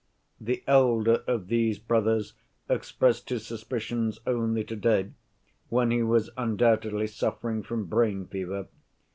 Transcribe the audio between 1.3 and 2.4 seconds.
these brothers